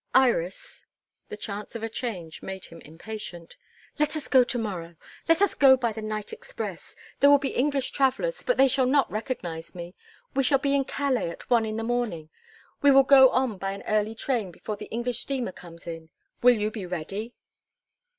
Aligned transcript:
Iris" 0.15 0.83
the 1.29 1.37
chance 1.37 1.75
of 1.75 1.83
a 1.83 1.87
change 1.87 2.41
made 2.41 2.65
him 2.65 2.81
impatient 2.81 3.55
"let 3.99 4.15
us 4.15 4.27
go 4.27 4.43
to 4.43 4.57
morrow. 4.57 4.95
Let 5.29 5.43
us 5.43 5.53
go 5.53 5.77
by 5.77 5.91
the 5.93 6.01
night 6.01 6.33
express. 6.33 6.95
There 7.19 7.29
will 7.29 7.37
be 7.37 7.53
English 7.53 7.91
travellers, 7.91 8.41
but 8.41 8.57
they 8.57 8.67
shall 8.67 8.87
not 8.87 9.11
recognise 9.11 9.75
me. 9.75 9.93
We 10.33 10.43
shall 10.43 10.57
be 10.57 10.73
in 10.73 10.85
Calais 10.85 11.29
at 11.29 11.51
one 11.51 11.67
in 11.67 11.77
the 11.77 11.83
morning. 11.83 12.31
We 12.81 12.89
will 12.89 13.03
go 13.03 13.29
on 13.29 13.59
by 13.59 13.73
an 13.73 13.83
early 13.83 14.15
train 14.15 14.49
before 14.51 14.75
the 14.75 14.87
English 14.89 15.19
steamer 15.19 15.51
comes 15.51 15.85
in. 15.85 16.09
Will 16.41 16.55
you 16.55 16.71
be 16.71 16.87
ready?" 16.87 17.35